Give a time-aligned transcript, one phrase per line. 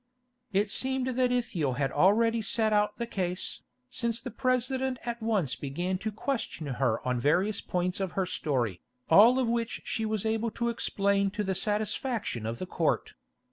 [0.51, 5.55] It seemed that Ithiel had already set out the case, since the President at once
[5.55, 10.25] began to question her on various points of her story, all of which she was
[10.25, 13.13] able to explain to the satisfaction of the Court.